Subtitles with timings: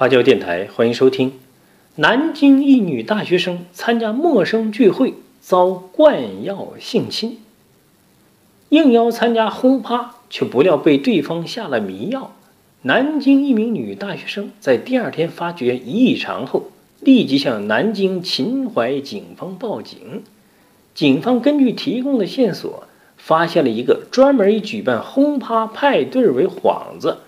[0.00, 1.34] 花椒电台欢迎收听。
[1.96, 7.36] 南京一女大学生参加陌生聚会遭灌药性侵，
[8.70, 12.32] 应邀参加轰趴，却不料被对方下了迷药。
[12.80, 16.70] 南京一名女大学生在第二天发觉异常后，
[17.00, 20.22] 立即向南京秦淮警方报警。
[20.94, 22.84] 警方根据提供的线索，
[23.18, 27.18] 发现了一个专门以举办轰趴派对为幌子。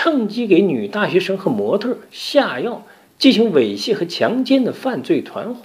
[0.00, 2.86] 趁机给女大学生和模特下药，
[3.18, 5.64] 进行猥亵和强奸的犯罪团伙。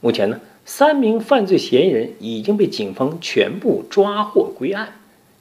[0.00, 4.94] 目前呢，三名犯罪嫌疑人已经被警方全部抓获归案。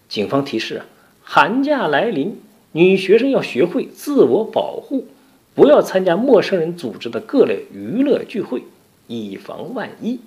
[0.09, 0.85] 警方提示啊，
[1.23, 2.35] 寒假来临，
[2.73, 5.07] 女学生要学会自我保护，
[5.55, 8.63] 不要参加陌生人组织的各类娱乐聚会，
[9.07, 10.19] 以防万一。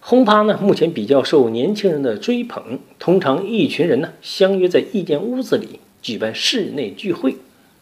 [0.00, 2.78] 轰趴呢，目前比较受年轻人的追捧。
[2.98, 7.34] 通常一群人呢，相约在一间屋子里举办室内聚会。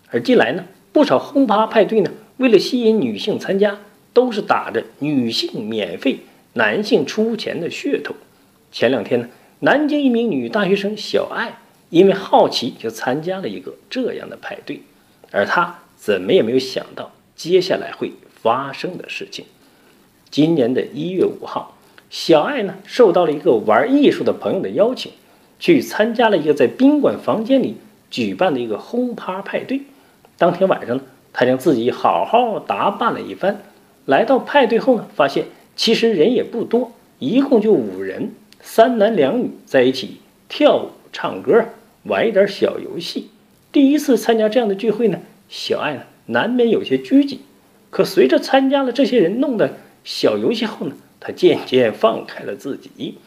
[0.09, 3.81] 而近来呢，不少轰趴派对呢，为了吸引女性参加，
[4.13, 6.21] 都是打着女性免费、
[6.53, 8.15] 男性出钱的噱头。
[8.71, 9.29] 前两天呢，
[9.61, 11.59] 南京一名女大学生小爱
[11.91, 14.81] 因为好奇就参加了一个这样的派对，
[15.33, 19.45] 而她怎么也没有想到接下来会发生的事情。
[20.31, 21.77] 今年的一月五号。
[22.09, 25.11] 小爱呢，受到了一个玩艺术的朋友的邀请，
[25.59, 27.77] 去参加了一个在宾馆房间里
[28.13, 29.81] 举办的一个轰趴派对。
[30.39, 33.63] 当天晚上呢，他将自己好好打扮了一番。
[34.05, 41.65] 来到派对后呢，发现其实人也不多，一共就五人，三男两女在一起跳舞、唱歌，
[42.03, 43.31] 玩一点小游戏。
[43.71, 47.41] 第一次参加这样的聚会呢，小爱呢难免有些拘谨。
[47.91, 53.19] 可随着参加了这些人弄的小游戏后呢，他渐渐放开了自己，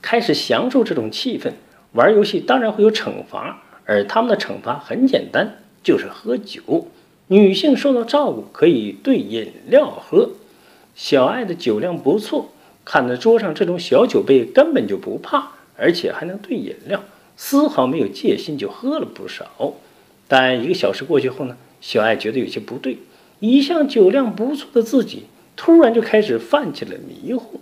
[0.00, 1.52] 开始享受这种气氛。
[1.92, 6.88] 玩游戏当然会有惩罚，而他们的惩罚很简单，就是喝酒。
[7.28, 10.30] 女性受到照顾可以兑饮料喝。
[10.94, 12.50] 小爱的酒量不错，
[12.84, 17.02] 看着桌上这种小酒杯，根本就不怕，而且还能兑饮料，
[17.36, 19.74] 丝毫没有戒心，就喝了不少。
[20.26, 22.98] 但一个小时过去后呢，小爱觉得有些不对，
[23.40, 25.24] 一向酒量不错的自己。
[25.56, 27.60] 突然就开始犯起了迷糊，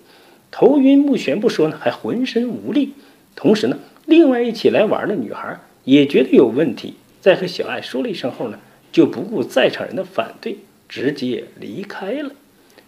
[0.51, 2.93] 头晕目眩不说呢，还浑身无力。
[3.35, 8.59] 同时呢，另外一起来玩的女孩也觉得有问题，在和小爱说了一声后呢，
[8.91, 10.59] 就不顾在场人的反对，
[10.89, 12.31] 直接离开了。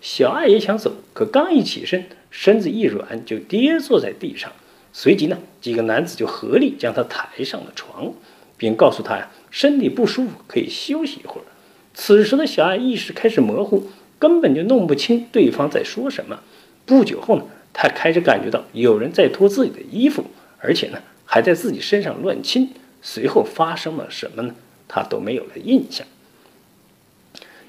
[0.01, 4.51] 小爱也想走，可刚一起身，身子一软就跌坐在地上。
[4.93, 8.13] 随即呢，几个男子就合力将她抬上了床，
[8.57, 11.45] 并告诉她呀，身体不舒服，可以休息一会儿。
[11.95, 13.91] 此时的小爱意识开始模糊。
[14.21, 16.41] 根本就弄不清对方在说什么。
[16.85, 20.25] 不久后呢，她开始感觉到有人在脱自己的衣服，
[20.61, 22.71] 而且呢，还在自己身上乱亲。
[23.01, 24.55] 随后发生了什么呢？
[24.89, 26.05] 他都没有了印象。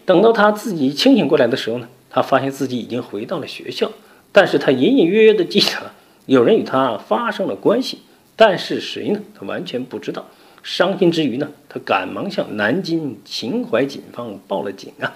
[0.05, 3.91] 等到他自己清醒过来的时候呢，他发现自己已经回到了学校，
[4.31, 5.91] 但是他隐隐约约的记得
[6.25, 7.99] 有人与他发生了关系，
[8.35, 9.19] 但是谁呢？
[9.35, 10.27] 他完全不知道。
[10.63, 15.15] 伤心之余呢，他赶忙向南京秦淮警方报了警啊。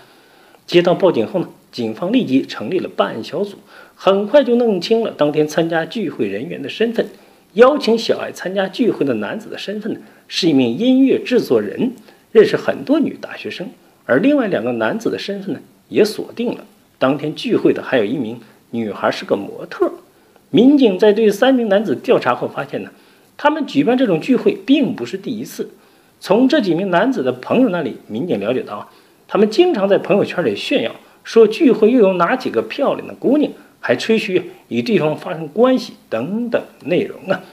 [0.68, 3.58] 接到报警后呢，警方立即成立了办案小组，
[3.96, 7.08] 很快就弄清了当天参加聚会人员的身份。
[7.54, 11.92] 邀请小爱参加聚会的男子的身份呢，是一名音乐制作人，
[12.32, 13.70] 认识很多女大学生。
[14.06, 16.66] 而另外两个男子的身份呢，也锁定了。
[16.98, 18.40] 当天聚会的还有一名
[18.72, 19.92] 女孩，是个模特。
[20.50, 22.90] 民警在对三名男子调查后发现呢，
[23.38, 25.70] 他们举办这种聚会并不是第一次。
[26.20, 28.90] 从这几名男子的朋友那里，民警了解到。
[29.28, 30.92] 他们经常在朋友圈里炫耀，
[31.24, 33.52] 说聚会又有哪几个漂亮的姑娘，
[33.86, 37.44] 还吹嘘与对方发生关系等等内容啊。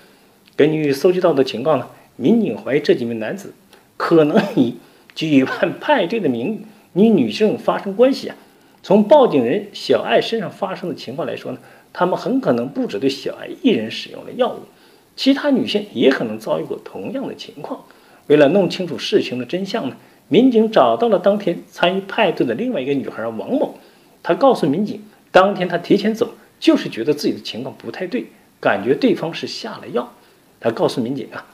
[0.54, 3.52] 根据搜集到的情况呢，民警怀疑这几名男子
[3.96, 4.76] 可能以
[5.16, 6.60] 举办派对的名义
[6.94, 8.36] 与女生发生关系啊。
[8.80, 11.58] 从报警人小爱身上发生的情况来说呢，
[11.92, 14.60] 他们很可能不止对小爱一人使用了药物，
[15.16, 17.80] 其他女性也可能遭遇过同样的情况。
[18.28, 19.96] 为了弄清楚事情的真相呢。
[20.32, 23.74] 民警找到了当天参与派对的另外一个女孩王某，
[24.22, 28.26] 她告诉民警，当天他提前走，就是觉得自己的情况不太对，
[28.60, 30.14] 感觉对方是下了药。
[30.58, 31.46] 他告诉民警啊，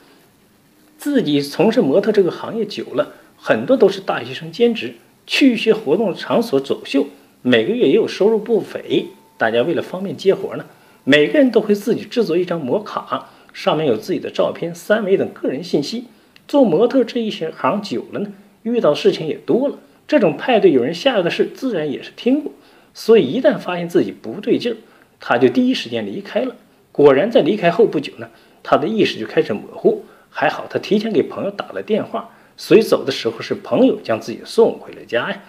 [0.97, 4.95] 自己从事模特这个行业久了，很多都是大学生兼职，
[5.25, 7.07] 去一些活动场所走秀，
[7.41, 9.07] 每个月也有收入不菲。
[9.37, 10.65] 大家为了方便接活呢，
[11.03, 16.05] 每个人都会自己制作一张模卡，上面有自己的照片、三维等个人信息。
[16.47, 18.31] 做模特这一行久了呢。
[18.63, 19.77] 遇到事情也多了，
[20.07, 22.51] 这种派对有人下药的事，自然也是听过。
[22.97, 24.77] 所以一旦发现自己不对劲儿，
[25.19, 26.55] 他就第一时间离开了。
[26.91, 28.27] 果然，在离开后不久呢，
[28.63, 30.03] 他的意识就开始模糊。
[30.31, 35.43] 还好他提前给朋友打了电话，所以走的时候是朋友将自己送回了家呀。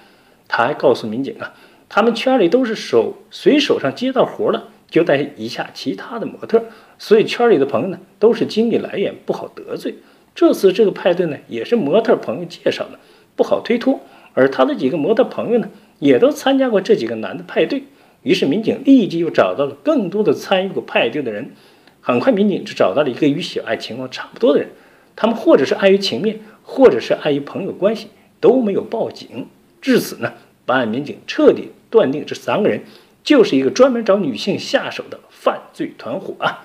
[0.47, 1.55] 他还告诉民警啊，
[1.89, 6.63] 他们圈里都是手随手上接到活了就带一下其他的模特，
[6.99, 9.95] 所以圈里的朋友呢都是经济来源，不好得罪。
[10.35, 12.99] 这次这个派对呢也是模特朋友介绍的，
[13.35, 14.01] 不好推脱。
[14.35, 17.85] 而他的几个模特朋友呢也都参加过这几个男的派对，
[18.23, 21.53] 于是民警立即又找到了更多的参与过派对的人。
[22.01, 24.71] 很快，民警就找到了一个与小爱情况差不多的人，
[25.15, 28.09] 他们或者是碍于情面，或者是碍于朋友关系，
[28.41, 29.47] 都没有报警。
[29.83, 30.33] 至此呢，
[30.65, 32.83] 办案民警彻底断定这三个人
[33.23, 36.65] 就是一个专门找女性下手的犯罪团伙啊！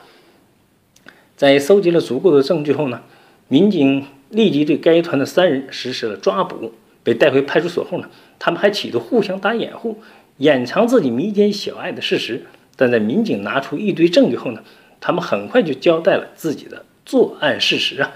[1.36, 3.02] 在搜集了足够的证据后呢，
[3.50, 6.72] 民警立即对该团的三人实施了抓捕。
[7.04, 8.10] 被带回派出所后呢，
[8.40, 10.02] 他们还企图互相打掩护，
[10.38, 12.46] 掩藏自己迷奸小爱的事实。
[12.76, 14.62] 但在民警拿出一堆证据后呢？
[15.00, 18.12] 他们很快就交代了自己的作案事实啊！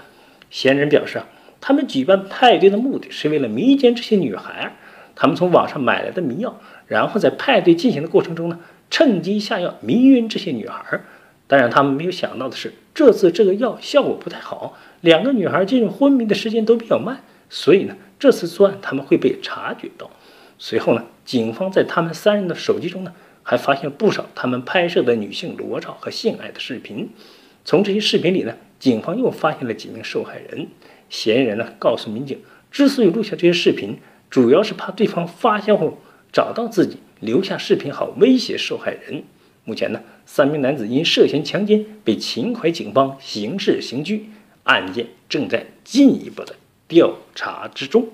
[0.50, 1.26] 嫌疑人表示啊，
[1.60, 4.74] 他们举办派对的目的是为了迷奸这些女孩。
[5.14, 8.58] 他们从网上买来的迷药，然后在派对进行的过程中呢，
[8.88, 11.00] 趁机下药迷晕这些女孩。
[11.46, 17.20] 当然，他们没有想到的是，这次这个药效果不太好，两个女孩进入昏迷的时间都比较慢，
[17.50, 20.10] 所以呢，这次作案他们会被察觉到。
[20.58, 23.12] 随后呢，警方在他们三人的手机中呢。
[23.48, 27.08] 还发现不少他们拍摄的女性裸照和性爱的视频。
[27.64, 30.68] 从这些视频里呢，警方又发现了几名受害人。
[31.08, 32.38] 嫌疑人呢告诉民警，
[32.70, 33.96] 之所以录下这些视频，
[34.28, 35.98] 主要是怕对方发现后
[36.30, 39.22] 找到自己，留下视频好威胁受害人。
[39.64, 44.28] 目前呢，三名男子因涉嫌强奸被秦淮警方刑事刑拘，
[44.64, 46.54] 案件正在进一步的
[46.88, 48.08] 调查之中。